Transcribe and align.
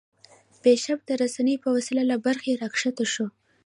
بیشپ 0.61 0.99
د 1.07 1.11
رسۍ 1.21 1.55
په 1.63 1.69
وسیله 1.75 2.03
له 2.11 2.15
برجه 2.23 2.53
راکښته 2.61 3.05
شو. 3.13 3.25